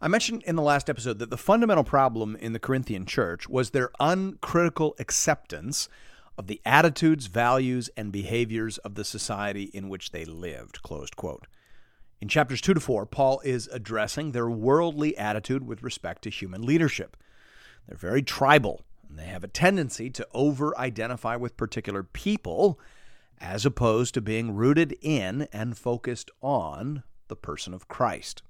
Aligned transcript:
I 0.00 0.08
mentioned 0.08 0.42
in 0.44 0.56
the 0.56 0.62
last 0.62 0.90
episode 0.90 1.18
that 1.20 1.30
the 1.30 1.36
fundamental 1.36 1.84
problem 1.84 2.36
in 2.36 2.52
the 2.52 2.58
Corinthian 2.58 3.06
church 3.06 3.48
was 3.48 3.70
their 3.70 3.90
uncritical 4.00 4.94
acceptance 4.98 5.88
of 6.36 6.48
the 6.48 6.60
attitudes, 6.64 7.26
values, 7.26 7.88
and 7.96 8.10
behaviors 8.10 8.78
of 8.78 8.96
the 8.96 9.04
society 9.04 9.64
in 9.72 9.88
which 9.88 10.10
they 10.10 10.24
lived. 10.24 10.82
Closed 10.82 11.16
quote. 11.16 11.46
In 12.20 12.28
chapters 12.28 12.60
2 12.60 12.74
to 12.74 12.80
4, 12.80 13.06
Paul 13.06 13.40
is 13.44 13.68
addressing 13.68 14.32
their 14.32 14.48
worldly 14.48 15.16
attitude 15.16 15.66
with 15.66 15.82
respect 15.82 16.22
to 16.22 16.30
human 16.30 16.62
leadership. 16.62 17.16
They're 17.86 17.96
very 17.96 18.22
tribal, 18.22 18.82
and 19.08 19.18
they 19.18 19.26
have 19.26 19.44
a 19.44 19.48
tendency 19.48 20.10
to 20.10 20.26
over 20.32 20.76
identify 20.78 21.36
with 21.36 21.56
particular 21.56 22.02
people 22.02 22.80
as 23.40 23.66
opposed 23.66 24.14
to 24.14 24.20
being 24.20 24.54
rooted 24.54 24.96
in 25.02 25.48
and 25.52 25.76
focused 25.76 26.30
on 26.40 27.02
the 27.28 27.36
person 27.36 27.74
of 27.74 27.88
Christ. 27.88 28.42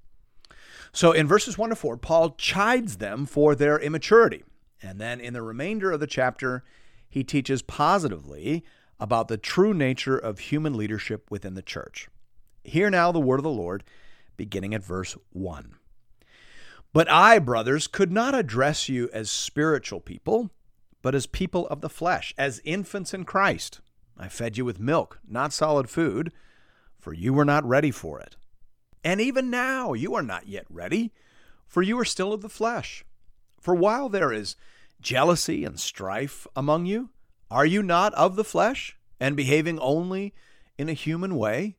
So 0.95 1.11
in 1.11 1.27
verses 1.27 1.57
1 1.57 1.71
to 1.71 1.75
4, 1.75 1.97
Paul 1.97 2.35
chides 2.37 2.97
them 2.97 3.25
for 3.25 3.53
their 3.53 3.77
immaturity. 3.77 4.45
And 4.81 4.97
then 4.97 5.19
in 5.19 5.33
the 5.33 5.41
remainder 5.41 5.91
of 5.91 5.99
the 5.99 6.07
chapter, 6.07 6.63
he 7.09 7.21
teaches 7.21 7.61
positively 7.61 8.63
about 8.97 9.27
the 9.27 9.37
true 9.37 9.73
nature 9.73 10.17
of 10.17 10.39
human 10.39 10.73
leadership 10.73 11.29
within 11.29 11.53
the 11.53 11.61
church. 11.61 12.07
Hear 12.63 12.89
now 12.89 13.11
the 13.11 13.19
word 13.19 13.39
of 13.39 13.43
the 13.43 13.49
Lord, 13.49 13.83
beginning 14.37 14.73
at 14.73 14.85
verse 14.85 15.17
1. 15.33 15.75
But 16.93 17.11
I, 17.11 17.39
brothers, 17.39 17.87
could 17.87 18.13
not 18.13 18.33
address 18.33 18.87
you 18.87 19.09
as 19.11 19.29
spiritual 19.29 19.99
people, 19.99 20.49
but 21.01 21.13
as 21.13 21.25
people 21.25 21.67
of 21.67 21.81
the 21.81 21.89
flesh, 21.89 22.33
as 22.37 22.61
infants 22.63 23.13
in 23.13 23.25
Christ. 23.25 23.81
I 24.17 24.29
fed 24.29 24.57
you 24.57 24.63
with 24.63 24.79
milk, 24.79 25.19
not 25.27 25.51
solid 25.51 25.89
food, 25.89 26.31
for 26.97 27.13
you 27.13 27.33
were 27.33 27.43
not 27.43 27.67
ready 27.67 27.91
for 27.91 28.21
it. 28.21 28.37
And 29.05 29.21
even 29.21 29.51
now 29.51 29.93
you 29.93 30.15
are 30.15 30.23
not 30.23 30.47
yet 30.47 30.65
ready, 30.67 31.13
for 31.67 31.83
you 31.83 31.97
are 31.99 32.05
still 32.05 32.33
of 32.33 32.41
the 32.41 32.49
flesh. 32.49 33.05
For 33.61 33.75
while 33.75 34.09
there 34.09 34.33
is 34.33 34.55
jealousy 34.99 35.63
and 35.63 35.79
strife 35.79 36.47
among 36.55 36.87
you, 36.87 37.11
are 37.51 37.67
you 37.67 37.83
not 37.83 38.15
of 38.15 38.35
the 38.35 38.43
flesh, 38.43 38.97
and 39.19 39.37
behaving 39.37 39.77
only 39.77 40.33
in 40.79 40.89
a 40.89 40.93
human 40.93 41.35
way? 41.35 41.77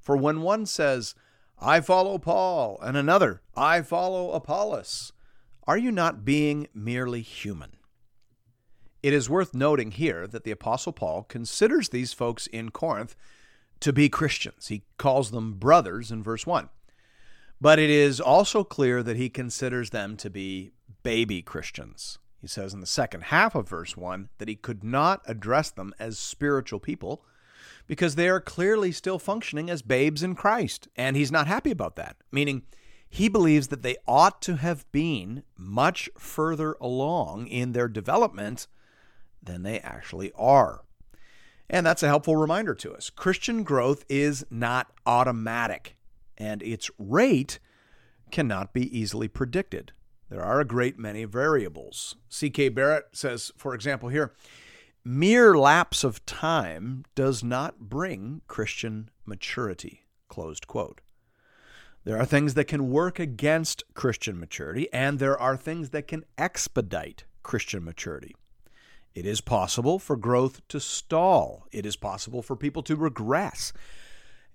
For 0.00 0.16
when 0.16 0.40
one 0.40 0.64
says, 0.64 1.14
I 1.58 1.82
follow 1.82 2.16
Paul, 2.16 2.78
and 2.82 2.96
another, 2.96 3.42
I 3.54 3.82
follow 3.82 4.32
Apollos, 4.32 5.12
are 5.66 5.78
you 5.78 5.92
not 5.92 6.24
being 6.24 6.68
merely 6.72 7.20
human? 7.20 7.76
It 9.02 9.12
is 9.12 9.28
worth 9.28 9.54
noting 9.54 9.90
here 9.90 10.26
that 10.26 10.44
the 10.44 10.50
Apostle 10.50 10.94
Paul 10.94 11.24
considers 11.24 11.90
these 11.90 12.14
folks 12.14 12.46
in 12.46 12.70
Corinth 12.70 13.14
to 13.84 13.92
be 13.92 14.08
Christians. 14.08 14.68
He 14.68 14.82
calls 14.96 15.30
them 15.30 15.58
brothers 15.58 16.10
in 16.10 16.22
verse 16.22 16.46
1. 16.46 16.70
But 17.60 17.78
it 17.78 17.90
is 17.90 18.18
also 18.18 18.64
clear 18.64 19.02
that 19.02 19.18
he 19.18 19.28
considers 19.28 19.90
them 19.90 20.16
to 20.16 20.30
be 20.30 20.72
baby 21.02 21.42
Christians. 21.42 22.18
He 22.40 22.46
says 22.46 22.72
in 22.72 22.80
the 22.80 22.86
second 22.86 23.24
half 23.24 23.54
of 23.54 23.68
verse 23.68 23.94
1 23.94 24.30
that 24.38 24.48
he 24.48 24.56
could 24.56 24.82
not 24.82 25.20
address 25.26 25.70
them 25.70 25.92
as 25.98 26.18
spiritual 26.18 26.80
people 26.80 27.26
because 27.86 28.14
they 28.14 28.26
are 28.26 28.40
clearly 28.40 28.90
still 28.90 29.18
functioning 29.18 29.68
as 29.68 29.82
babes 29.82 30.22
in 30.22 30.34
Christ. 30.34 30.88
And 30.96 31.14
he's 31.14 31.30
not 31.30 31.46
happy 31.46 31.70
about 31.70 31.96
that, 31.96 32.16
meaning 32.32 32.62
he 33.06 33.28
believes 33.28 33.68
that 33.68 33.82
they 33.82 33.98
ought 34.08 34.40
to 34.42 34.56
have 34.56 34.90
been 34.92 35.42
much 35.58 36.08
further 36.16 36.74
along 36.80 37.48
in 37.48 37.72
their 37.72 37.88
development 37.88 38.66
than 39.42 39.62
they 39.62 39.78
actually 39.80 40.32
are. 40.36 40.84
And 41.68 41.86
that's 41.86 42.02
a 42.02 42.08
helpful 42.08 42.36
reminder 42.36 42.74
to 42.74 42.92
us. 42.94 43.10
Christian 43.10 43.62
growth 43.62 44.04
is 44.08 44.44
not 44.50 44.92
automatic, 45.06 45.96
and 46.36 46.62
its 46.62 46.90
rate 46.98 47.58
cannot 48.30 48.72
be 48.72 48.98
easily 48.98 49.28
predicted. 49.28 49.92
There 50.28 50.42
are 50.42 50.60
a 50.60 50.64
great 50.64 50.98
many 50.98 51.24
variables. 51.24 52.16
C.K. 52.28 52.70
Barrett 52.70 53.06
says, 53.12 53.52
for 53.56 53.74
example, 53.74 54.08
here, 54.08 54.34
mere 55.04 55.56
lapse 55.56 56.02
of 56.02 56.24
time 56.26 57.04
does 57.14 57.44
not 57.44 57.78
bring 57.78 58.42
Christian 58.46 59.10
maturity. 59.24 60.06
Closed 60.28 60.66
quote. 60.66 61.00
There 62.04 62.18
are 62.18 62.26
things 62.26 62.54
that 62.54 62.64
can 62.64 62.90
work 62.90 63.18
against 63.18 63.82
Christian 63.94 64.38
maturity, 64.38 64.92
and 64.92 65.18
there 65.18 65.38
are 65.40 65.56
things 65.56 65.90
that 65.90 66.08
can 66.08 66.24
expedite 66.36 67.24
Christian 67.42 67.84
maturity. 67.84 68.34
It 69.14 69.26
is 69.26 69.40
possible 69.40 69.98
for 69.98 70.16
growth 70.16 70.66
to 70.68 70.80
stall. 70.80 71.66
It 71.70 71.86
is 71.86 71.96
possible 71.96 72.42
for 72.42 72.56
people 72.56 72.82
to 72.84 72.96
regress. 72.96 73.72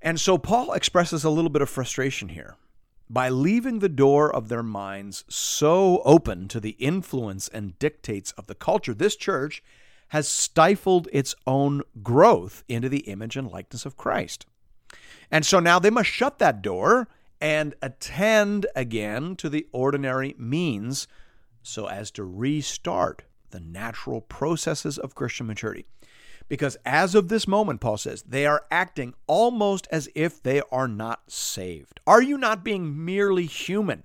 And 0.01 0.19
so 0.19 0.37
Paul 0.37 0.73
expresses 0.73 1.23
a 1.23 1.29
little 1.29 1.49
bit 1.49 1.61
of 1.61 1.69
frustration 1.69 2.29
here. 2.29 2.55
By 3.09 3.29
leaving 3.29 3.79
the 3.79 3.89
door 3.89 4.33
of 4.33 4.49
their 4.49 4.61
minds 4.61 5.23
so 5.27 6.01
open 6.05 6.47
to 6.49 6.59
the 6.59 6.71
influence 6.71 7.47
and 7.47 7.79
dictates 7.79 8.33
of 8.33 8.47
the 8.47 8.55
culture, 8.55 8.93
this 8.93 9.15
church 9.15 9.63
has 10.09 10.27
stifled 10.27 11.07
its 11.11 11.33
own 11.47 11.81
growth 12.03 12.63
into 12.67 12.89
the 12.89 12.99
image 12.99 13.37
and 13.37 13.49
likeness 13.49 13.85
of 13.85 13.97
Christ. 13.97 14.45
And 15.31 15.45
so 15.45 15.59
now 15.59 15.79
they 15.79 15.89
must 15.89 16.09
shut 16.09 16.39
that 16.39 16.61
door 16.61 17.07
and 17.39 17.75
attend 17.81 18.65
again 18.75 19.35
to 19.37 19.49
the 19.49 19.67
ordinary 19.71 20.35
means 20.37 21.07
so 21.63 21.87
as 21.87 22.11
to 22.11 22.23
restart 22.23 23.23
the 23.49 23.59
natural 23.59 24.21
processes 24.21 24.97
of 24.97 25.15
Christian 25.15 25.47
maturity. 25.47 25.85
Because 26.47 26.77
as 26.83 27.13
of 27.13 27.27
this 27.27 27.47
moment, 27.47 27.79
Paul 27.79 27.97
says, 27.97 28.23
they 28.23 28.45
are 28.45 28.65
acting 28.71 29.13
almost 29.27 29.87
as 29.91 30.09
if 30.15 30.41
they 30.41 30.61
are 30.71 30.87
not 30.87 31.31
saved. 31.31 31.99
Are 32.07 32.21
you 32.21 32.37
not 32.37 32.63
being 32.63 33.05
merely 33.05 33.45
human 33.45 34.03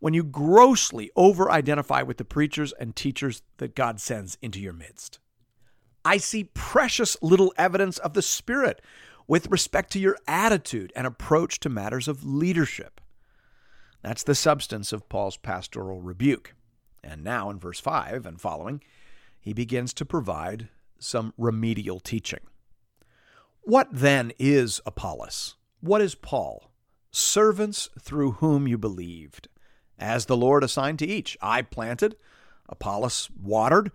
when 0.00 0.12
you 0.12 0.24
grossly 0.24 1.10
over 1.14 1.50
identify 1.50 2.02
with 2.02 2.16
the 2.16 2.24
preachers 2.24 2.72
and 2.80 2.96
teachers 2.96 3.42
that 3.58 3.76
God 3.76 4.00
sends 4.00 4.36
into 4.42 4.60
your 4.60 4.72
midst? 4.72 5.20
I 6.04 6.16
see 6.16 6.50
precious 6.54 7.16
little 7.22 7.52
evidence 7.56 7.98
of 7.98 8.14
the 8.14 8.22
Spirit 8.22 8.82
with 9.28 9.50
respect 9.50 9.92
to 9.92 10.00
your 10.00 10.16
attitude 10.26 10.92
and 10.96 11.06
approach 11.06 11.60
to 11.60 11.68
matters 11.68 12.08
of 12.08 12.24
leadership. 12.24 13.00
That's 14.02 14.22
the 14.22 14.34
substance 14.34 14.92
of 14.92 15.08
Paul's 15.08 15.36
pastoral 15.36 16.00
rebuke. 16.00 16.54
And 17.02 17.22
now 17.22 17.50
in 17.50 17.58
verse 17.58 17.80
5 17.80 18.26
and 18.26 18.40
following, 18.40 18.82
he 19.40 19.52
begins 19.52 19.92
to 19.94 20.04
provide 20.04 20.68
some 20.98 21.32
remedial 21.38 22.00
teaching. 22.00 22.40
What 23.62 23.88
then 23.92 24.32
is 24.38 24.80
Apollos? 24.86 25.56
What 25.80 26.00
is 26.00 26.14
Paul? 26.14 26.70
Servants 27.10 27.88
through 28.00 28.32
whom 28.32 28.66
you 28.66 28.78
believed, 28.78 29.48
as 29.98 30.26
the 30.26 30.36
Lord 30.36 30.64
assigned 30.64 30.98
to 31.00 31.06
each. 31.06 31.36
I 31.40 31.62
planted, 31.62 32.16
Apollos 32.68 33.28
watered, 33.40 33.92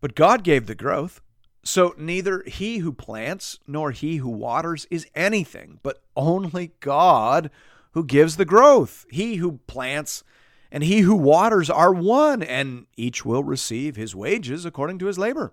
but 0.00 0.14
God 0.14 0.44
gave 0.44 0.66
the 0.66 0.74
growth. 0.74 1.20
So 1.64 1.94
neither 1.98 2.44
he 2.46 2.78
who 2.78 2.92
plants 2.92 3.58
nor 3.66 3.90
he 3.90 4.16
who 4.16 4.28
waters 4.28 4.86
is 4.90 5.06
anything, 5.14 5.80
but 5.82 6.02
only 6.16 6.72
God 6.80 7.50
who 7.92 8.04
gives 8.04 8.36
the 8.36 8.44
growth. 8.44 9.06
He 9.10 9.36
who 9.36 9.58
plants 9.66 10.22
and 10.70 10.82
he 10.82 11.00
who 11.00 11.14
waters 11.14 11.70
are 11.70 11.92
one, 11.92 12.42
and 12.42 12.86
each 12.96 13.24
will 13.24 13.44
receive 13.44 13.96
his 13.96 14.14
wages 14.14 14.64
according 14.64 14.98
to 14.98 15.06
his 15.06 15.18
labor. 15.18 15.52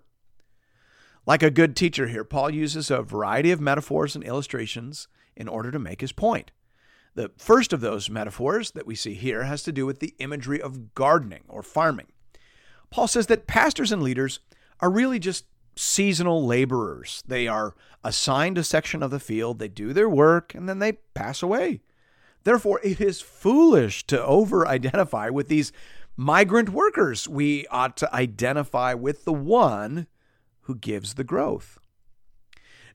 Like 1.25 1.43
a 1.43 1.51
good 1.51 1.75
teacher 1.75 2.07
here, 2.07 2.23
Paul 2.23 2.49
uses 2.49 2.91
a 2.91 3.01
variety 3.01 3.51
of 3.51 3.61
metaphors 3.61 4.15
and 4.15 4.23
illustrations 4.23 5.07
in 5.35 5.47
order 5.47 5.71
to 5.71 5.79
make 5.79 6.01
his 6.01 6.11
point. 6.11 6.51
The 7.15 7.31
first 7.37 7.73
of 7.73 7.81
those 7.81 8.09
metaphors 8.09 8.71
that 8.71 8.87
we 8.87 8.95
see 8.95 9.13
here 9.13 9.43
has 9.43 9.63
to 9.63 9.71
do 9.71 9.85
with 9.85 9.99
the 9.99 10.15
imagery 10.19 10.61
of 10.61 10.95
gardening 10.95 11.43
or 11.47 11.61
farming. 11.61 12.07
Paul 12.89 13.07
says 13.07 13.27
that 13.27 13.47
pastors 13.47 13.91
and 13.91 14.01
leaders 14.01 14.39
are 14.79 14.89
really 14.89 15.19
just 15.19 15.45
seasonal 15.75 16.45
laborers. 16.45 17.23
They 17.25 17.47
are 17.47 17.75
assigned 18.03 18.57
a 18.57 18.63
section 18.63 19.01
of 19.01 19.11
the 19.11 19.19
field, 19.19 19.59
they 19.59 19.67
do 19.67 19.93
their 19.93 20.09
work, 20.09 20.53
and 20.53 20.67
then 20.67 20.79
they 20.79 20.93
pass 21.13 21.41
away. 21.41 21.81
Therefore, 22.43 22.79
it 22.83 22.99
is 22.99 23.21
foolish 23.21 24.05
to 24.07 24.23
over 24.23 24.67
identify 24.67 25.29
with 25.29 25.47
these 25.47 25.71
migrant 26.15 26.69
workers. 26.69 27.27
We 27.27 27.65
ought 27.67 27.97
to 27.97 28.13
identify 28.13 28.93
with 28.93 29.25
the 29.25 29.33
one 29.33 30.07
who 30.61 30.75
gives 30.75 31.13
the 31.13 31.23
growth. 31.23 31.77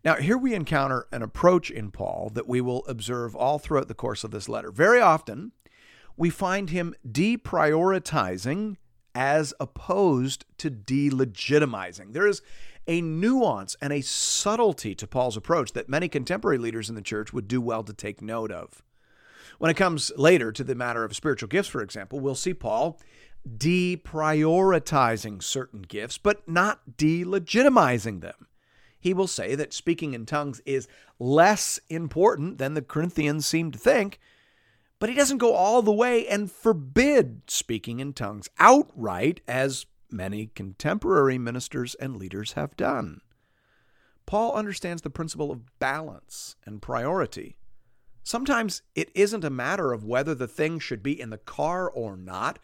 Now, 0.05 0.17
here 0.17 0.39
we 0.39 0.55
encounter 0.55 1.07
an 1.11 1.23
approach 1.23 1.71
in 1.71 1.91
Paul 1.91 2.31
that 2.35 2.47
we 2.49 2.61
will 2.61 2.85
observe 2.87 3.35
all 3.35 3.59
throughout 3.59 3.89
the 3.89 3.95
course 3.95 4.23
of 4.23 4.31
this 4.31 4.49
letter. 4.49 4.71
Very 4.71 5.01
often, 5.01 5.53
we 6.17 6.31
find 6.31 6.71
him 6.71 6.95
deprioritizing 7.07 8.77
as 9.15 9.53
opposed 9.59 10.45
to 10.59 10.71
delegitimizing. 10.71 12.13
There 12.13 12.27
is 12.27 12.43
a 12.87 13.01
nuance 13.01 13.77
and 13.83 13.93
a 13.93 14.01
subtlety 14.01 14.95
to 14.95 15.07
Paul's 15.07 15.37
approach 15.37 15.73
that 15.73 15.89
many 15.89 16.09
contemporary 16.09 16.59
leaders 16.59 16.89
in 16.89 16.95
the 16.95 17.03
church 17.03 17.33
would 17.33 17.49
do 17.49 17.61
well 17.61 17.83
to 17.83 17.93
take 17.93 18.23
note 18.23 18.53
of. 18.53 18.83
When 19.59 19.71
it 19.71 19.77
comes 19.77 20.13
later 20.17 20.53
to 20.53 20.65
the 20.65 20.75
matter 20.75 21.05
of 21.05 21.15
spiritual 21.15 21.49
gifts, 21.49 21.69
for 21.69 21.83
example, 21.83 22.21
we'll 22.21 22.35
see 22.35 22.55
Paul 22.55 22.99
deprioritizing 23.49 25.43
certain 25.43 25.83
gifts, 25.83 26.19
but 26.19 26.49
not 26.49 26.97
delegitimizing 26.97 28.21
them. 28.21 28.47
He 29.01 29.15
will 29.15 29.27
say 29.27 29.55
that 29.55 29.73
speaking 29.73 30.15
in 30.15 30.27
tongues 30.27 30.61
is 30.67 30.89
less 31.19 31.79
important 31.89 32.59
than 32.59 32.75
the 32.75 32.83
Corinthians 32.83 33.47
seem 33.47 33.71
to 33.71 33.79
think, 33.79 34.19
but 34.99 35.09
he 35.09 35.15
doesn't 35.15 35.39
go 35.39 35.55
all 35.55 35.83
the 35.83 35.93
way 35.93 36.27
and 36.27 36.51
forbid 36.51 37.43
speaking 37.47 38.01
in 38.01 38.13
tongues 38.13 38.49
outright, 38.59 39.41
as 39.47 39.87
many 40.11 40.47
contemporary 40.55 41.39
ministers 41.39 41.95
and 41.97 42.17
leaders 42.17 42.53
have 42.53 42.77
done. 42.77 43.21
Paul 44.27 44.55
understands 44.55 45.03
the 45.03 45.11
principle 45.11 45.51
of 45.51 45.79
balance 45.79 46.57
and 46.67 46.83
priority. 46.83 47.57
Sometimes 48.29 48.83
it 48.95 49.11
isn't 49.15 49.43
a 49.43 49.49
matter 49.49 49.91
of 49.91 50.05
whether 50.05 50.35
the 50.35 50.47
thing 50.47 50.81
should 50.81 51.03
be 51.03 51.19
in 51.19 51.31
the 51.31 51.39
car 51.39 51.89
or 51.89 52.15
not. 52.15 52.59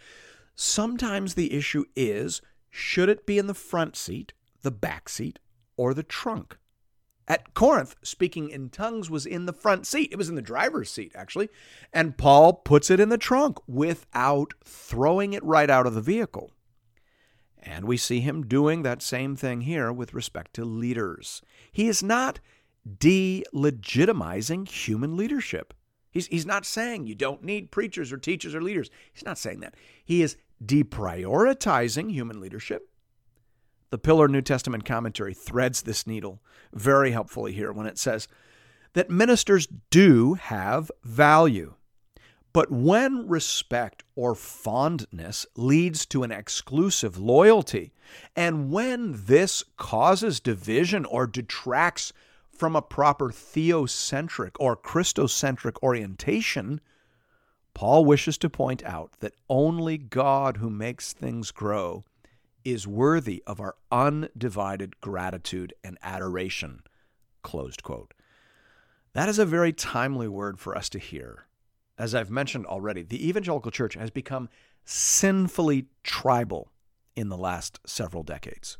Sometimes 0.54 1.32
the 1.32 1.54
issue 1.54 1.86
is 1.96 2.42
should 2.68 3.08
it 3.08 3.24
be 3.24 3.38
in 3.38 3.46
the 3.46 3.54
front 3.54 3.96
seat, 3.96 4.34
the 4.60 4.70
back 4.70 5.08
seat, 5.08 5.38
or 5.78 5.94
the 5.94 6.02
trunk? 6.02 6.58
At 7.26 7.54
Corinth, 7.54 7.96
speaking 8.02 8.50
in 8.50 8.68
tongues 8.68 9.08
was 9.08 9.24
in 9.24 9.46
the 9.46 9.54
front 9.54 9.86
seat. 9.86 10.12
It 10.12 10.18
was 10.18 10.28
in 10.28 10.34
the 10.34 10.42
driver's 10.42 10.90
seat, 10.90 11.12
actually. 11.14 11.48
And 11.94 12.18
Paul 12.18 12.52
puts 12.52 12.90
it 12.90 13.00
in 13.00 13.08
the 13.08 13.16
trunk 13.16 13.56
without 13.66 14.52
throwing 14.66 15.32
it 15.32 15.42
right 15.42 15.70
out 15.70 15.86
of 15.86 15.94
the 15.94 16.02
vehicle. 16.02 16.50
And 17.58 17.86
we 17.86 17.96
see 17.96 18.20
him 18.20 18.46
doing 18.46 18.82
that 18.82 19.00
same 19.00 19.34
thing 19.34 19.62
here 19.62 19.90
with 19.90 20.12
respect 20.12 20.52
to 20.56 20.64
leaders. 20.66 21.40
He 21.72 21.88
is 21.88 22.02
not 22.02 22.38
delegitimizing 22.88 24.68
human 24.68 25.16
leadership. 25.16 25.74
He's, 26.10 26.26
he's 26.28 26.46
not 26.46 26.64
saying 26.64 27.06
you 27.06 27.14
don't 27.14 27.42
need 27.42 27.70
preachers 27.70 28.12
or 28.12 28.18
teachers 28.18 28.54
or 28.54 28.62
leaders. 28.62 28.90
He's 29.12 29.24
not 29.24 29.38
saying 29.38 29.60
that. 29.60 29.74
He 30.04 30.22
is 30.22 30.36
deprioritizing 30.64 32.10
human 32.10 32.40
leadership. 32.40 32.88
The 33.90 33.98
Pillar 33.98 34.28
New 34.28 34.42
Testament 34.42 34.84
commentary 34.84 35.34
threads 35.34 35.82
this 35.82 36.06
needle 36.06 36.40
very 36.72 37.10
helpfully 37.10 37.52
here 37.52 37.72
when 37.72 37.86
it 37.86 37.98
says 37.98 38.28
that 38.92 39.10
ministers 39.10 39.68
do 39.90 40.34
have 40.34 40.90
value. 41.02 41.74
But 42.52 42.70
when 42.70 43.26
respect 43.26 44.04
or 44.14 44.36
fondness 44.36 45.44
leads 45.56 46.06
to 46.06 46.22
an 46.22 46.30
exclusive 46.30 47.18
loyalty, 47.18 47.92
and 48.36 48.70
when 48.70 49.24
this 49.26 49.64
causes 49.76 50.38
division 50.38 51.04
or 51.04 51.26
detracts 51.26 52.12
from 52.56 52.76
a 52.76 52.82
proper 52.82 53.30
theocentric 53.30 54.52
or 54.58 54.76
Christocentric 54.76 55.76
orientation, 55.82 56.80
Paul 57.74 58.04
wishes 58.04 58.38
to 58.38 58.50
point 58.50 58.84
out 58.84 59.12
that 59.20 59.34
only 59.48 59.98
God 59.98 60.58
who 60.58 60.70
makes 60.70 61.12
things 61.12 61.50
grow 61.50 62.04
is 62.64 62.86
worthy 62.86 63.42
of 63.46 63.60
our 63.60 63.74
undivided 63.90 65.00
gratitude 65.00 65.74
and 65.82 65.98
adoration. 66.02 66.82
Closed 67.42 67.82
quote. 67.82 68.14
That 69.12 69.28
is 69.28 69.38
a 69.38 69.44
very 69.44 69.72
timely 69.72 70.28
word 70.28 70.58
for 70.58 70.76
us 70.76 70.88
to 70.90 70.98
hear 70.98 71.46
as 71.98 72.14
I've 72.14 72.30
mentioned 72.30 72.66
already, 72.66 73.02
the 73.02 73.26
evangelical 73.28 73.70
church 73.70 73.94
has 73.94 74.10
become 74.10 74.48
sinfully 74.84 75.86
tribal 76.02 76.70
in 77.14 77.28
the 77.28 77.36
last 77.36 77.80
several 77.86 78.22
decades. 78.22 78.78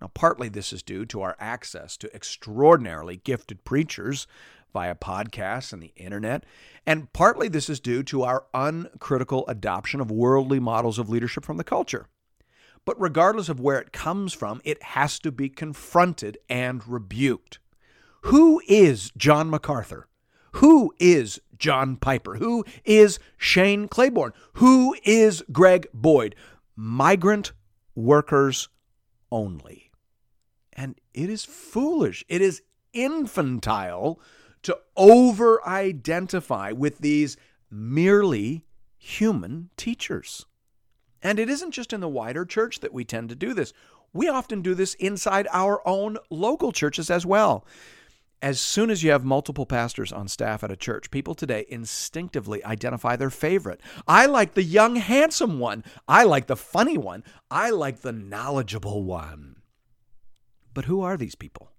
Now, 0.00 0.10
partly 0.12 0.48
this 0.48 0.72
is 0.72 0.82
due 0.82 1.06
to 1.06 1.22
our 1.22 1.36
access 1.38 1.96
to 1.98 2.14
extraordinarily 2.14 3.16
gifted 3.16 3.64
preachers 3.64 4.26
via 4.72 4.94
podcasts 4.94 5.72
and 5.72 5.82
the 5.82 5.92
internet, 5.96 6.44
and 6.86 7.10
partly 7.14 7.48
this 7.48 7.70
is 7.70 7.80
due 7.80 8.02
to 8.02 8.22
our 8.22 8.44
uncritical 8.52 9.46
adoption 9.48 10.00
of 10.00 10.10
worldly 10.10 10.60
models 10.60 10.98
of 10.98 11.08
leadership 11.08 11.44
from 11.44 11.56
the 11.56 11.64
culture. 11.64 12.08
But 12.84 13.00
regardless 13.00 13.48
of 13.48 13.58
where 13.58 13.80
it 13.80 13.92
comes 13.92 14.32
from, 14.32 14.60
it 14.64 14.82
has 14.82 15.18
to 15.20 15.32
be 15.32 15.48
confronted 15.48 16.38
and 16.48 16.86
rebuked. 16.86 17.58
Who 18.22 18.60
is 18.68 19.12
John 19.16 19.48
MacArthur? 19.48 20.08
Who 20.52 20.94
is 20.98 21.40
John 21.58 21.96
Piper? 21.96 22.36
Who 22.36 22.64
is 22.84 23.18
Shane 23.36 23.88
Claiborne? 23.88 24.32
Who 24.54 24.94
is 25.04 25.42
Greg 25.50 25.86
Boyd? 25.92 26.34
Migrant 26.76 27.52
workers 27.94 28.68
only. 29.32 29.85
And 30.76 30.94
it 31.12 31.28
is 31.28 31.44
foolish. 31.44 32.24
It 32.28 32.40
is 32.40 32.62
infantile 32.92 34.20
to 34.62 34.78
over 34.96 35.66
identify 35.66 36.70
with 36.70 36.98
these 36.98 37.36
merely 37.70 38.64
human 38.96 39.70
teachers. 39.76 40.46
And 41.22 41.40
it 41.40 41.50
isn't 41.50 41.72
just 41.72 41.92
in 41.92 42.00
the 42.00 42.08
wider 42.08 42.44
church 42.44 42.78
that 42.80 42.92
we 42.92 43.04
tend 43.04 43.30
to 43.30 43.34
do 43.34 43.54
this. 43.54 43.72
We 44.12 44.28
often 44.28 44.62
do 44.62 44.74
this 44.74 44.94
inside 44.94 45.48
our 45.52 45.80
own 45.88 46.18
local 46.30 46.70
churches 46.70 47.10
as 47.10 47.26
well 47.26 47.66
as 48.42 48.60
soon 48.60 48.90
as 48.90 49.02
you 49.02 49.10
have 49.10 49.24
multiple 49.24 49.66
pastors 49.66 50.12
on 50.12 50.28
staff 50.28 50.62
at 50.62 50.70
a 50.70 50.76
church, 50.76 51.10
people 51.10 51.34
today 51.34 51.64
instinctively 51.68 52.64
identify 52.64 53.16
their 53.16 53.30
favorite. 53.30 53.80
I 54.06 54.26
like 54.26 54.54
the 54.54 54.62
young, 54.62 54.96
handsome 54.96 55.58
one. 55.58 55.84
I 56.06 56.24
like 56.24 56.46
the 56.46 56.56
funny 56.56 56.98
one. 56.98 57.24
I 57.50 57.70
like 57.70 58.00
the 58.00 58.12
knowledgeable 58.12 59.02
one. 59.02 59.55
But 60.76 60.84
who 60.84 61.00
are 61.00 61.16
these 61.16 61.34
people? 61.34 61.70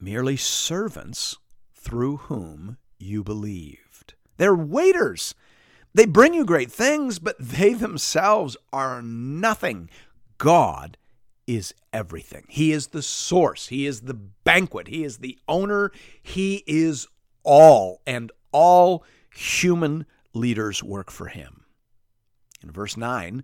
Merely 0.00 0.34
servants 0.34 1.36
through 1.74 2.16
whom 2.16 2.78
you 2.98 3.22
believed. 3.22 4.14
They're 4.38 4.54
waiters. 4.54 5.34
They 5.92 6.06
bring 6.06 6.32
you 6.32 6.46
great 6.46 6.72
things, 6.72 7.18
but 7.18 7.36
they 7.38 7.74
themselves 7.74 8.56
are 8.72 9.02
nothing. 9.02 9.90
God 10.38 10.96
is 11.46 11.74
everything. 11.92 12.46
He 12.48 12.72
is 12.72 12.86
the 12.86 13.02
source. 13.02 13.66
He 13.66 13.84
is 13.84 14.00
the 14.00 14.14
banquet. 14.14 14.88
He 14.88 15.04
is 15.04 15.18
the 15.18 15.38
owner. 15.46 15.92
He 16.22 16.64
is 16.66 17.06
all, 17.42 18.00
and 18.06 18.32
all 18.50 19.04
human 19.34 20.06
leaders 20.32 20.82
work 20.82 21.10
for 21.10 21.26
him. 21.26 21.64
In 22.62 22.70
verse 22.70 22.96
9, 22.96 23.42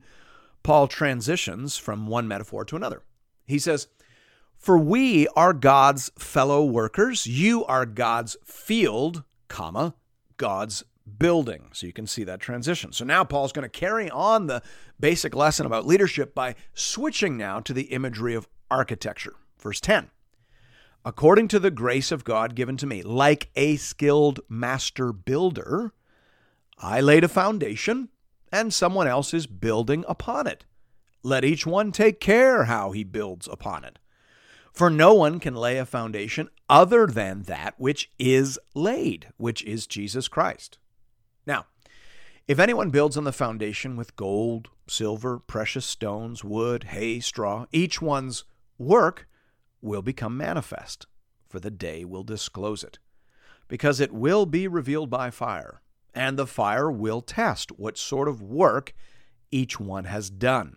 Paul 0.62 0.88
transitions 0.88 1.76
from 1.76 2.06
one 2.06 2.26
metaphor 2.26 2.64
to 2.64 2.76
another. 2.76 3.02
He 3.46 3.58
says, 3.58 3.88
For 4.58 4.78
we 4.78 5.28
are 5.28 5.52
God's 5.52 6.10
fellow 6.18 6.64
workers. 6.64 7.26
You 7.26 7.64
are 7.66 7.86
God's 7.86 8.36
field, 8.44 9.22
comma, 9.48 9.94
God's 10.36 10.84
building. 11.18 11.68
So 11.72 11.86
you 11.86 11.92
can 11.92 12.06
see 12.06 12.24
that 12.24 12.40
transition. 12.40 12.92
So 12.92 13.04
now 13.04 13.24
Paul's 13.24 13.52
going 13.52 13.62
to 13.62 13.68
carry 13.68 14.10
on 14.10 14.46
the 14.46 14.62
basic 14.98 15.34
lesson 15.34 15.66
about 15.66 15.86
leadership 15.86 16.34
by 16.34 16.56
switching 16.74 17.36
now 17.36 17.60
to 17.60 17.72
the 17.72 17.84
imagery 17.84 18.34
of 18.34 18.48
architecture. 18.70 19.34
Verse 19.58 19.80
10 19.80 20.10
According 21.04 21.46
to 21.48 21.60
the 21.60 21.70
grace 21.70 22.10
of 22.10 22.24
God 22.24 22.56
given 22.56 22.76
to 22.78 22.86
me, 22.86 23.02
like 23.02 23.50
a 23.54 23.76
skilled 23.76 24.40
master 24.48 25.12
builder, 25.12 25.92
I 26.78 27.00
laid 27.00 27.22
a 27.22 27.28
foundation, 27.28 28.08
and 28.50 28.74
someone 28.74 29.06
else 29.06 29.32
is 29.32 29.46
building 29.46 30.04
upon 30.08 30.48
it. 30.48 30.64
Let 31.22 31.44
each 31.44 31.64
one 31.64 31.92
take 31.92 32.20
care 32.20 32.64
how 32.64 32.90
he 32.90 33.04
builds 33.04 33.46
upon 33.46 33.84
it. 33.84 33.98
For 34.76 34.90
no 34.90 35.14
one 35.14 35.40
can 35.40 35.54
lay 35.54 35.78
a 35.78 35.86
foundation 35.86 36.50
other 36.68 37.06
than 37.06 37.44
that 37.44 37.72
which 37.78 38.10
is 38.18 38.58
laid, 38.74 39.28
which 39.38 39.64
is 39.64 39.86
Jesus 39.86 40.28
Christ. 40.28 40.76
Now, 41.46 41.64
if 42.46 42.58
anyone 42.58 42.90
builds 42.90 43.16
on 43.16 43.24
the 43.24 43.32
foundation 43.32 43.96
with 43.96 44.16
gold, 44.16 44.68
silver, 44.86 45.38
precious 45.38 45.86
stones, 45.86 46.44
wood, 46.44 46.84
hay, 46.84 47.20
straw, 47.20 47.64
each 47.72 48.02
one's 48.02 48.44
work 48.76 49.26
will 49.80 50.02
become 50.02 50.36
manifest, 50.36 51.06
for 51.48 51.58
the 51.58 51.70
day 51.70 52.04
will 52.04 52.22
disclose 52.22 52.84
it, 52.84 52.98
because 53.68 53.98
it 53.98 54.12
will 54.12 54.44
be 54.44 54.68
revealed 54.68 55.08
by 55.08 55.30
fire, 55.30 55.80
and 56.12 56.38
the 56.38 56.46
fire 56.46 56.90
will 56.90 57.22
test 57.22 57.78
what 57.78 57.96
sort 57.96 58.28
of 58.28 58.42
work 58.42 58.92
each 59.50 59.80
one 59.80 60.04
has 60.04 60.28
done. 60.28 60.76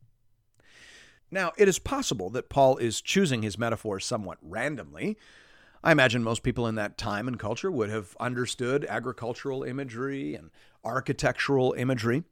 Now, 1.31 1.53
it 1.57 1.69
is 1.69 1.79
possible 1.79 2.29
that 2.31 2.49
Paul 2.49 2.77
is 2.77 3.01
choosing 3.01 3.41
his 3.41 3.57
metaphors 3.57 4.05
somewhat 4.05 4.37
randomly. 4.41 5.17
I 5.83 5.93
imagine 5.93 6.23
most 6.23 6.43
people 6.43 6.67
in 6.67 6.75
that 6.75 6.97
time 6.97 7.27
and 7.27 7.39
culture 7.39 7.71
would 7.71 7.89
have 7.89 8.15
understood 8.19 8.85
agricultural 8.87 9.63
imagery 9.63 10.35
and 10.35 10.51
architectural 10.83 11.73
imagery. 11.73 12.23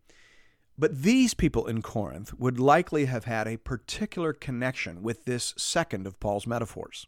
But 0.78 1.02
these 1.02 1.34
people 1.34 1.66
in 1.66 1.82
Corinth 1.82 2.34
would 2.38 2.60
likely 2.60 3.06
have 3.06 3.26
had 3.26 3.48
a 3.48 3.58
particular 3.58 4.34
connection 4.34 5.02
with 5.02 5.26
this 5.26 5.54
second 5.58 6.06
of 6.06 6.20
Paul's 6.20 6.48
metaphors. 6.48 7.08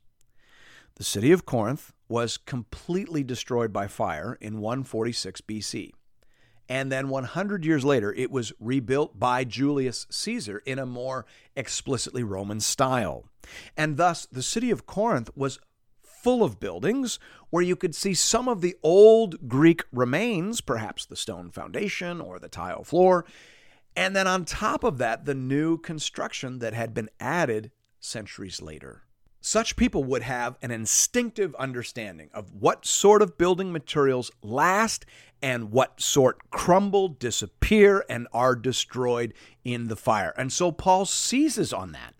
The 0.95 1.03
city 1.03 1.31
of 1.31 1.45
Corinth 1.45 1.93
was 2.09 2.37
completely 2.37 3.23
destroyed 3.23 3.71
by 3.71 3.87
fire 3.87 4.37
in 4.41 4.59
146 4.59 5.41
BC. 5.41 5.91
And 6.71 6.89
then 6.89 7.09
100 7.09 7.65
years 7.65 7.83
later, 7.83 8.13
it 8.13 8.31
was 8.31 8.53
rebuilt 8.57 9.19
by 9.19 9.43
Julius 9.43 10.07
Caesar 10.09 10.63
in 10.65 10.79
a 10.79 10.85
more 10.85 11.25
explicitly 11.53 12.23
Roman 12.23 12.61
style. 12.61 13.25
And 13.75 13.97
thus, 13.97 14.25
the 14.25 14.41
city 14.41 14.71
of 14.71 14.85
Corinth 14.85 15.29
was 15.35 15.59
full 16.01 16.45
of 16.45 16.61
buildings 16.61 17.19
where 17.49 17.61
you 17.61 17.75
could 17.75 17.93
see 17.93 18.13
some 18.13 18.47
of 18.47 18.61
the 18.61 18.77
old 18.83 19.49
Greek 19.49 19.83
remains, 19.91 20.61
perhaps 20.61 21.05
the 21.05 21.17
stone 21.17 21.51
foundation 21.51 22.21
or 22.21 22.39
the 22.39 22.47
tile 22.47 22.85
floor. 22.85 23.25
And 23.93 24.15
then 24.15 24.25
on 24.25 24.45
top 24.45 24.85
of 24.85 24.97
that, 24.97 25.25
the 25.25 25.35
new 25.35 25.77
construction 25.77 26.59
that 26.59 26.73
had 26.73 26.93
been 26.93 27.09
added 27.19 27.71
centuries 27.99 28.61
later. 28.61 29.03
Such 29.43 29.75
people 29.75 30.03
would 30.03 30.21
have 30.21 30.55
an 30.61 30.69
instinctive 30.69 31.55
understanding 31.55 32.29
of 32.31 32.53
what 32.53 32.85
sort 32.85 33.23
of 33.23 33.39
building 33.39 33.71
materials 33.71 34.31
last 34.43 35.03
and 35.41 35.71
what 35.71 35.99
sort 35.99 36.51
crumble, 36.51 37.07
disappear, 37.07 38.05
and 38.07 38.27
are 38.31 38.55
destroyed 38.55 39.33
in 39.63 39.87
the 39.87 39.95
fire. 39.95 40.35
And 40.37 40.53
so 40.53 40.71
Paul 40.71 41.05
seizes 41.05 41.73
on 41.73 41.91
that. 41.93 42.13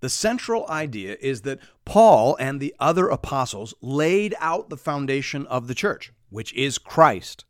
The 0.00 0.08
central 0.08 0.66
idea 0.68 1.18
is 1.20 1.42
that 1.42 1.58
Paul 1.84 2.36
and 2.40 2.58
the 2.58 2.74
other 2.80 3.08
apostles 3.08 3.74
laid 3.82 4.34
out 4.40 4.70
the 4.70 4.78
foundation 4.78 5.46
of 5.48 5.68
the 5.68 5.74
church, 5.74 6.12
which 6.30 6.54
is 6.54 6.78
Christ. 6.78 7.44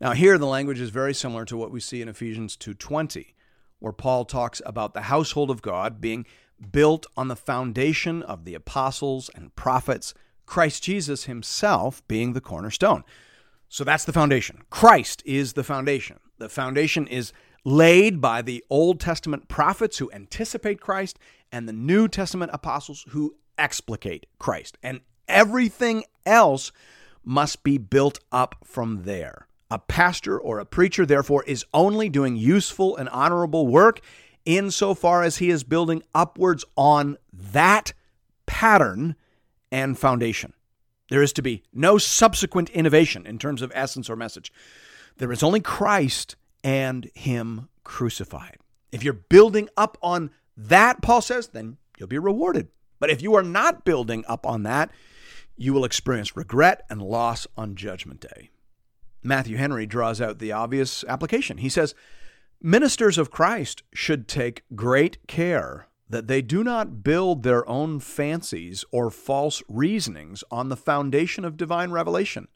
Now 0.00 0.12
here 0.12 0.38
the 0.38 0.46
language 0.46 0.80
is 0.80 0.90
very 0.90 1.14
similar 1.14 1.44
to 1.46 1.56
what 1.56 1.72
we 1.72 1.80
see 1.80 2.00
in 2.00 2.08
Ephesians 2.08 2.56
2:20, 2.56 3.34
where 3.80 3.92
Paul 3.92 4.24
talks 4.24 4.62
about 4.64 4.94
the 4.94 5.02
household 5.02 5.50
of 5.50 5.62
God 5.62 6.00
being 6.00 6.24
built 6.70 7.06
on 7.16 7.28
the 7.28 7.36
foundation 7.36 8.22
of 8.22 8.44
the 8.44 8.54
apostles 8.54 9.30
and 9.34 9.54
prophets, 9.56 10.14
Christ 10.46 10.82
Jesus 10.82 11.24
himself 11.24 12.06
being 12.06 12.32
the 12.32 12.40
cornerstone. 12.40 13.04
So 13.68 13.84
that's 13.84 14.04
the 14.04 14.12
foundation. 14.12 14.62
Christ 14.70 15.22
is 15.24 15.54
the 15.54 15.64
foundation. 15.64 16.20
The 16.38 16.48
foundation 16.48 17.06
is 17.06 17.32
laid 17.64 18.20
by 18.20 18.42
the 18.42 18.62
Old 18.68 19.00
Testament 19.00 19.48
prophets 19.48 19.98
who 19.98 20.10
anticipate 20.12 20.80
Christ 20.80 21.18
and 21.50 21.68
the 21.68 21.72
New 21.72 22.08
Testament 22.08 22.50
apostles 22.52 23.06
who 23.08 23.36
explicate 23.56 24.26
Christ. 24.38 24.76
And 24.82 25.00
everything 25.28 26.04
else 26.26 26.72
must 27.24 27.62
be 27.62 27.78
built 27.78 28.18
up 28.30 28.56
from 28.64 29.04
there. 29.04 29.46
A 29.70 29.78
pastor 29.78 30.38
or 30.38 30.58
a 30.58 30.66
preacher, 30.66 31.06
therefore, 31.06 31.44
is 31.44 31.64
only 31.72 32.10
doing 32.10 32.36
useful 32.36 32.96
and 32.96 33.08
honorable 33.08 33.66
work 33.66 34.00
insofar 34.44 35.22
as 35.22 35.38
he 35.38 35.50
is 35.50 35.64
building 35.64 36.02
upwards 36.14 36.64
on 36.76 37.16
that 37.32 37.92
pattern 38.46 39.16
and 39.70 39.98
foundation. 39.98 40.52
There 41.08 41.22
is 41.22 41.32
to 41.34 41.42
be 41.42 41.62
no 41.72 41.98
subsequent 41.98 42.70
innovation 42.70 43.26
in 43.26 43.38
terms 43.38 43.62
of 43.62 43.72
essence 43.74 44.08
or 44.08 44.16
message. 44.16 44.52
There 45.18 45.32
is 45.32 45.42
only 45.42 45.60
Christ 45.60 46.36
and 46.64 47.10
Him 47.14 47.68
crucified. 47.84 48.58
If 48.92 49.02
you're 49.02 49.12
building 49.12 49.68
up 49.76 49.98
on 50.02 50.30
that, 50.56 51.02
Paul 51.02 51.22
says, 51.22 51.48
then 51.48 51.76
you'll 51.98 52.08
be 52.08 52.18
rewarded. 52.18 52.68
But 52.98 53.10
if 53.10 53.20
you 53.20 53.34
are 53.34 53.42
not 53.42 53.84
building 53.84 54.24
up 54.28 54.46
on 54.46 54.62
that, 54.62 54.90
you 55.56 55.72
will 55.72 55.84
experience 55.84 56.36
regret 56.36 56.84
and 56.88 57.02
loss 57.02 57.46
on 57.56 57.74
Judgment 57.74 58.20
Day. 58.20 58.50
Matthew 59.22 59.56
Henry 59.56 59.86
draws 59.86 60.20
out 60.20 60.38
the 60.38 60.52
obvious 60.52 61.04
application. 61.08 61.58
He 61.58 61.68
says, 61.68 61.94
Ministers 62.64 63.18
of 63.18 63.32
Christ 63.32 63.82
should 63.92 64.28
take 64.28 64.62
great 64.76 65.26
care 65.26 65.88
that 66.08 66.28
they 66.28 66.40
do 66.40 66.62
not 66.62 67.02
build 67.02 67.42
their 67.42 67.68
own 67.68 67.98
fancies 67.98 68.84
or 68.92 69.10
false 69.10 69.64
reasonings 69.68 70.44
on 70.48 70.68
the 70.68 70.76
foundation 70.76 71.44
of 71.44 71.56
divine 71.56 71.90
revelation. 71.90 72.46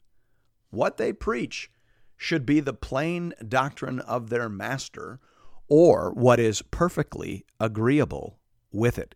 What 0.69 0.95
they 0.95 1.11
preach 1.11 1.69
should 2.15 2.45
be 2.45 2.61
the 2.61 2.71
plain 2.71 3.33
doctrine 3.45 3.99
of 3.99 4.29
their 4.29 4.47
master 4.47 5.19
or 5.67 6.13
what 6.13 6.39
is 6.39 6.61
perfectly 6.61 7.45
agreeable 7.59 8.39
with 8.71 8.97
it. 8.97 9.13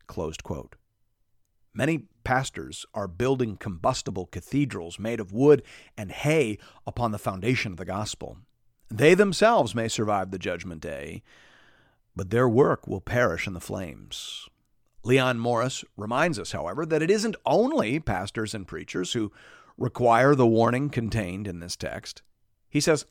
Many 1.74 2.10
pastors 2.26 2.86
are 2.94 3.08
building 3.08 3.56
combustible 3.56 4.26
cathedrals 4.26 5.00
made 5.00 5.22
of 5.22 5.32
wood 5.32 5.64
and 5.98 6.12
hay 6.12 6.58
upon 6.86 7.14
the 7.14 7.18
foundation 7.18 7.72
of 7.72 7.78
the 7.78 7.86
gospel. 7.86 8.40
They 8.92 9.14
themselves 9.14 9.74
may 9.74 9.88
survive 9.88 10.32
the 10.32 10.38
judgment 10.38 10.82
day, 10.82 11.24
but 12.14 12.30
their 12.30 12.50
work 12.50 12.88
will 12.88 13.00
perish 13.00 13.48
in 13.48 13.54
the 13.54 13.62
flames. 13.62 14.50
Leon 15.06 15.40
Morris 15.40 15.86
reminds 15.96 16.38
us, 16.38 16.52
however, 16.52 16.86
that 16.86 17.02
it 17.02 17.10
isn't 17.10 17.38
only 17.46 18.02
pastors 18.02 18.54
and 18.54 18.68
preachers 18.68 19.14
who 19.14 19.32
require 19.78 20.36
the 20.36 20.46
warning 20.46 20.90
contained 20.90 21.48
in 21.48 21.62
this 21.62 21.78
text. 21.78 22.22
He 22.70 22.82
says, 22.82 23.06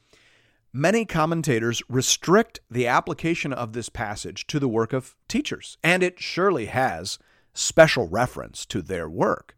Many 0.70 1.06
commentators 1.06 1.82
restrict 1.88 2.60
the 2.70 2.86
application 2.86 3.52
of 3.52 3.72
this 3.72 3.88
passage 3.88 4.46
to 4.48 4.60
the 4.60 4.68
work 4.68 4.92
of 4.92 5.16
teachers, 5.28 5.78
and 5.82 6.02
it 6.02 6.20
surely 6.20 6.66
has 6.66 7.18
special 7.54 8.06
reference 8.06 8.66
to 8.66 8.82
their 8.82 9.08
work. 9.08 9.56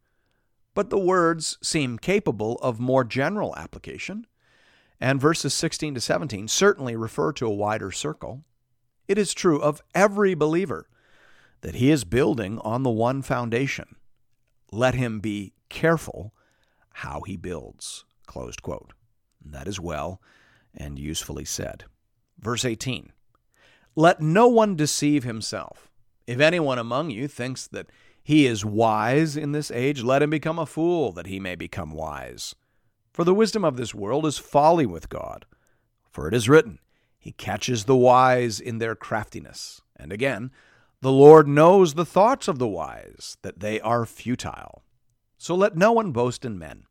But 0.73 0.89
the 0.89 0.99
words 0.99 1.59
seem 1.61 1.99
capable 1.99 2.59
of 2.63 2.79
more 2.79 3.03
general 3.03 3.55
application 3.57 4.27
and 5.03 5.21
verses 5.21 5.53
16 5.53 5.95
to 5.95 6.01
17 6.01 6.47
certainly 6.47 6.95
refer 6.95 7.33
to 7.33 7.45
a 7.45 7.53
wider 7.53 7.91
circle. 7.91 8.45
It 9.09 9.19
is 9.19 9.35
true 9.35 9.61
of 9.61 9.83
every 9.97 10.35
believer 10.35 10.89
that 11.63 11.75
he 11.75 11.91
is 11.91 12.05
building 12.05 12.61
on 12.61 12.85
the 12.85 12.91
one 12.91 13.21
foundation. 13.21 13.97
Let 14.71 14.95
him 14.95 15.19
be 15.19 15.55
careful 15.69 16.33
how 16.91 17.23
he 17.23 17.37
builds. 17.37 18.05
Closed 18.27 18.63
quote. 18.63 18.93
That 19.45 19.67
is 19.67 19.81
well 19.81 20.23
and 20.73 21.01
usefully 21.01 21.45
said. 21.45 21.85
Verse 22.39 22.65
18 22.65 23.11
Let 23.97 24.21
no 24.21 24.47
one 24.47 24.77
deceive 24.77 25.25
himself. 25.25 25.91
If 26.29 26.39
anyone 26.39 26.79
among 26.79 27.11
you 27.11 27.27
thinks 27.27 27.67
that 27.67 27.89
he 28.23 28.47
is 28.47 28.65
wise 28.65 29.37
in 29.37 29.51
this 29.51 29.73
age, 29.73 30.05
let 30.05 30.23
him 30.23 30.31
become 30.31 30.61
a 30.61 30.67
fool 30.67 31.11
that 31.11 31.27
he 31.27 31.41
may 31.41 31.57
become 31.57 31.91
wise. 31.91 32.55
For 33.13 33.25
the 33.25 33.35
wisdom 33.35 33.65
of 33.65 33.77
this 33.77 33.95
world 33.95 34.25
is 34.25 34.39
folly 34.39 34.87
with 34.87 35.11
God. 35.11 35.45
For 36.11 36.29
it 36.29 36.35
is 36.35 36.49
written, 36.49 36.79
He 37.19 37.33
catches 37.33 37.85
the 37.85 37.97
wise 37.97 38.59
in 38.59 38.79
their 38.79 38.95
craftiness. 38.95 39.83
And 39.97 40.13
again, 40.13 40.51
the 41.03 41.13
Lord 41.13 41.47
knows 41.47 41.95
the 41.95 42.07
thoughts 42.07 42.49
of 42.49 42.59
the 42.59 42.69
wise, 42.69 43.37
that 43.43 43.61
they 43.61 43.81
are 43.81 44.07
futile. 44.07 44.83
So 45.37 45.55
let 45.55 45.77
no 45.77 45.93
one 45.93 46.13
boast 46.13 46.45
in 46.45 46.59
men. 46.59 46.85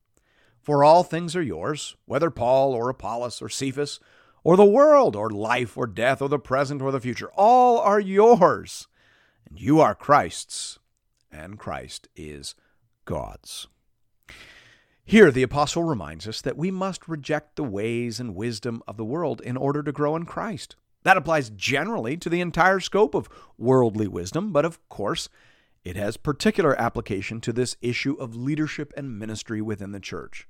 For 0.62 0.84
all 0.84 1.04
things 1.04 1.36
are 1.36 1.42
yours, 1.42 1.96
whether 2.06 2.30
Paul 2.30 2.74
or 2.74 2.90
Apollos 2.90 3.42
or 3.42 3.50
Cephas, 3.50 4.00
or 4.44 4.58
the 4.58 4.66
world, 4.66 5.16
or 5.16 5.30
life 5.30 5.78
or 5.78 5.88
death, 5.88 6.22
or 6.22 6.30
the 6.30 6.40
present 6.40 6.82
or 6.82 6.92
the 6.92 7.00
future. 7.00 7.32
All 7.36 7.80
are 7.80 8.00
yours, 8.00 8.88
and 9.48 9.60
you 9.60 9.80
are 9.80 9.96
Christ's, 9.96 10.78
and 11.32 11.58
Christ 11.58 12.10
is 12.16 12.54
God's. 13.06 13.68
Here, 15.12 15.30
the 15.30 15.44
apostle 15.44 15.84
reminds 15.84 16.26
us 16.26 16.40
that 16.40 16.56
we 16.56 16.72
must 16.72 17.10
reject 17.10 17.58
the 17.58 17.66
ways 17.66 18.22
and 18.22 18.34
wisdom 18.34 18.82
of 18.88 18.96
the 18.96 19.04
world 19.04 19.42
in 19.42 19.58
order 19.58 19.84
to 19.84 19.92
grow 19.92 20.16
in 20.16 20.24
Christ. 20.24 20.78
That 21.04 21.18
applies 21.18 21.50
generally 21.50 22.16
to 22.16 22.30
the 22.30 22.40
entire 22.40 22.80
scope 22.80 23.14
of 23.14 23.28
worldly 23.58 24.08
wisdom, 24.08 24.54
but 24.54 24.64
of 24.64 24.80
course, 24.88 25.28
it 25.84 25.98
has 25.98 26.16
particular 26.16 26.80
application 26.80 27.42
to 27.42 27.52
this 27.52 27.76
issue 27.82 28.14
of 28.14 28.38
leadership 28.38 28.94
and 28.96 29.20
ministry 29.20 29.62
within 29.62 29.92
the 29.92 30.00
church. 30.00 30.48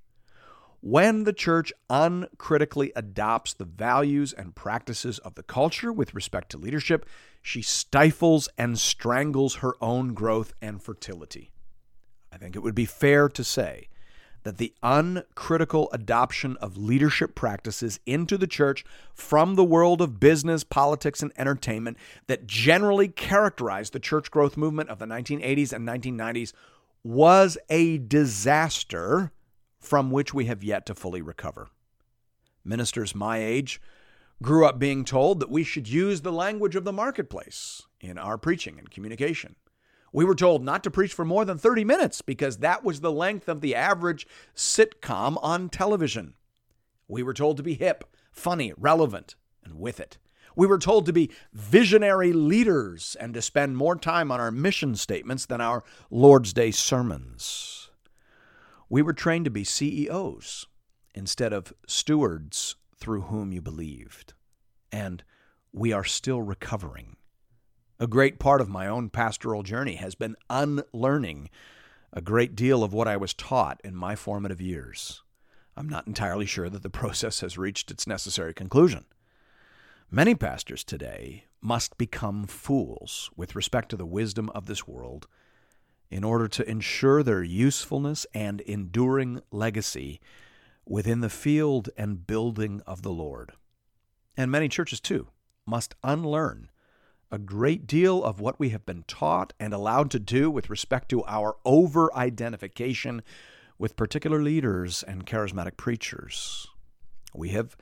When 0.79 1.23
the 1.23 1.33
church 1.33 1.73
uncritically 1.89 2.91
adopts 2.95 3.55
the 3.55 3.65
values 3.65 4.31
and 4.31 4.53
practices 4.53 5.17
of 5.17 5.33
the 5.33 5.41
culture 5.41 5.91
with 5.91 6.13
respect 6.13 6.51
to 6.51 6.59
leadership, 6.59 7.07
she 7.41 7.63
stifles 7.63 8.47
and 8.59 8.77
strangles 8.77 9.55
her 9.55 9.73
own 9.81 10.13
growth 10.13 10.53
and 10.61 10.83
fertility. 10.83 11.51
I 12.31 12.37
think 12.37 12.55
it 12.55 12.61
would 12.61 12.75
be 12.75 12.85
fair 12.85 13.27
to 13.27 13.43
say 13.43 13.87
that 14.43 14.57
the 14.57 14.73
uncritical 14.81 15.89
adoption 15.91 16.57
of 16.57 16.77
leadership 16.77 17.35
practices 17.35 17.99
into 18.05 18.37
the 18.37 18.47
church 18.47 18.83
from 19.13 19.55
the 19.55 19.63
world 19.63 20.01
of 20.01 20.19
business, 20.19 20.63
politics, 20.63 21.21
and 21.21 21.31
entertainment 21.37 21.97
that 22.27 22.47
generally 22.47 23.07
characterized 23.07 23.93
the 23.93 23.99
church 23.99 24.31
growth 24.31 24.57
movement 24.57 24.89
of 24.89 24.99
the 24.99 25.05
1980s 25.05 25.73
and 25.73 25.87
1990s 25.87 26.53
was 27.03 27.57
a 27.69 27.97
disaster 27.97 29.31
from 29.79 30.11
which 30.11 30.33
we 30.33 30.45
have 30.45 30.63
yet 30.63 30.85
to 30.85 30.95
fully 30.95 31.21
recover. 31.21 31.69
Ministers 32.63 33.15
my 33.15 33.39
age 33.39 33.81
grew 34.41 34.65
up 34.65 34.79
being 34.79 35.05
told 35.05 35.39
that 35.39 35.49
we 35.49 35.63
should 35.63 35.87
use 35.87 36.21
the 36.21 36.31
language 36.31 36.75
of 36.75 36.83
the 36.83 36.91
marketplace 36.91 37.83
in 37.99 38.17
our 38.17 38.37
preaching 38.37 38.77
and 38.79 38.89
communication. 38.89 39.55
We 40.11 40.25
were 40.25 40.35
told 40.35 40.63
not 40.63 40.83
to 40.83 40.91
preach 40.91 41.13
for 41.13 41.23
more 41.23 41.45
than 41.45 41.57
30 41.57 41.85
minutes 41.85 42.21
because 42.21 42.57
that 42.57 42.83
was 42.83 42.99
the 42.99 43.11
length 43.11 43.47
of 43.47 43.61
the 43.61 43.75
average 43.75 44.27
sitcom 44.55 45.37
on 45.41 45.69
television. 45.69 46.33
We 47.07 47.23
were 47.23 47.33
told 47.33 47.57
to 47.57 47.63
be 47.63 47.75
hip, 47.75 48.03
funny, 48.31 48.73
relevant, 48.77 49.35
and 49.63 49.75
with 49.75 49.99
it. 49.99 50.17
We 50.55 50.67
were 50.67 50.79
told 50.79 51.05
to 51.05 51.13
be 51.13 51.31
visionary 51.53 52.33
leaders 52.33 53.15
and 53.19 53.33
to 53.33 53.41
spend 53.41 53.77
more 53.77 53.95
time 53.95 54.31
on 54.31 54.39
our 54.39 54.51
mission 54.51 54.95
statements 54.95 55.45
than 55.45 55.61
our 55.61 55.83
Lord's 56.09 56.51
Day 56.51 56.71
sermons. 56.71 57.89
We 58.89 59.01
were 59.01 59.13
trained 59.13 59.45
to 59.45 59.51
be 59.51 59.63
CEOs 59.63 60.67
instead 61.15 61.53
of 61.53 61.73
stewards 61.87 62.75
through 62.97 63.21
whom 63.21 63.53
you 63.53 63.61
believed. 63.61 64.33
And 64.91 65.23
we 65.71 65.93
are 65.93 66.03
still 66.03 66.41
recovering. 66.41 67.15
A 68.01 68.07
great 68.07 68.39
part 68.39 68.61
of 68.61 68.67
my 68.67 68.87
own 68.87 69.11
pastoral 69.11 69.61
journey 69.61 69.93
has 69.97 70.15
been 70.15 70.35
unlearning 70.49 71.51
a 72.11 72.19
great 72.19 72.55
deal 72.55 72.83
of 72.83 72.93
what 72.93 73.07
I 73.07 73.15
was 73.15 73.31
taught 73.31 73.79
in 73.83 73.95
my 73.95 74.15
formative 74.15 74.59
years. 74.59 75.21
I'm 75.77 75.87
not 75.87 76.07
entirely 76.07 76.47
sure 76.47 76.67
that 76.67 76.81
the 76.81 76.89
process 77.01 77.41
has 77.41 77.59
reached 77.59 77.91
its 77.91 78.07
necessary 78.07 78.55
conclusion. 78.55 79.05
Many 80.09 80.33
pastors 80.33 80.83
today 80.83 81.43
must 81.61 81.99
become 81.99 82.47
fools 82.47 83.29
with 83.35 83.55
respect 83.55 83.89
to 83.89 83.97
the 83.97 84.07
wisdom 84.07 84.49
of 84.55 84.65
this 84.65 84.87
world 84.87 85.27
in 86.09 86.23
order 86.23 86.47
to 86.47 86.67
ensure 86.67 87.21
their 87.21 87.43
usefulness 87.43 88.25
and 88.33 88.61
enduring 88.61 89.41
legacy 89.51 90.19
within 90.87 91.21
the 91.21 91.29
field 91.29 91.91
and 91.95 92.25
building 92.25 92.81
of 92.87 93.03
the 93.03 93.13
Lord. 93.13 93.51
And 94.35 94.49
many 94.49 94.69
churches, 94.69 94.99
too, 94.99 95.27
must 95.67 95.93
unlearn 96.03 96.70
a 97.31 97.39
great 97.39 97.87
deal 97.87 98.23
of 98.23 98.39
what 98.39 98.59
we 98.59 98.69
have 98.69 98.85
been 98.85 99.03
taught 99.07 99.53
and 99.59 99.73
allowed 99.73 100.11
to 100.11 100.19
do 100.19 100.51
with 100.51 100.69
respect 100.69 101.09
to 101.09 101.23
our 101.25 101.55
over 101.63 102.13
identification 102.13 103.23
with 103.79 103.95
particular 103.95 104.41
leaders 104.41 105.01
and 105.03 105.25
charismatic 105.25 105.77
preachers. 105.77 106.67
We 107.33 107.49
have 107.49 107.77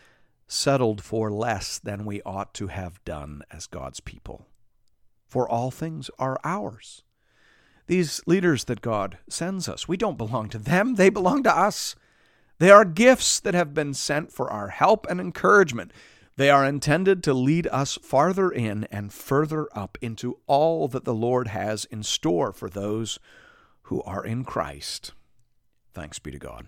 settled 0.48 1.02
for 1.04 1.32
less 1.32 1.80
than 1.80 2.06
we 2.06 2.22
ought 2.24 2.54
to 2.56 2.68
have 2.68 3.04
done 3.04 3.44
as 3.52 3.68
God's 3.68 4.00
people. 4.00 4.48
For 5.28 5.48
all 5.48 5.72
things 5.72 6.10
are 6.18 6.40
ours. 6.44 7.04
These 7.88 8.22
leaders 8.28 8.66
that 8.66 8.82
God 8.82 9.18
sends 9.28 9.68
us, 9.68 9.88
we 9.88 9.98
don't 9.98 10.18
belong 10.18 10.50
to 10.50 10.60
them, 10.60 10.96
they 10.96 11.10
belong 11.10 11.44
to 11.44 11.56
us. 11.56 11.96
They 12.60 12.70
are 12.70 12.86
gifts 12.86 13.40
that 13.40 13.54
have 13.54 13.74
been 13.74 13.94
sent 13.94 14.32
for 14.32 14.52
our 14.52 14.68
help 14.68 15.08
and 15.10 15.20
encouragement. 15.20 15.92
They 16.40 16.50
are 16.50 16.64
intended 16.64 17.22
to 17.24 17.34
lead 17.34 17.68
us 17.68 18.00
farther 18.02 18.50
in 18.50 18.86
and 18.86 19.12
further 19.12 19.68
up 19.78 19.98
into 20.00 20.40
all 20.48 20.88
that 20.88 21.04
the 21.04 21.14
Lord 21.14 21.50
has 21.50 21.84
in 21.84 22.02
store 22.02 22.54
for 22.54 22.70
those 22.70 23.20
who 23.82 24.02
are 24.04 24.24
in 24.24 24.46
Christ. 24.46 25.12
Thanks 25.94 26.18
be 26.18 26.32
to 26.32 26.40
God. 26.40 26.68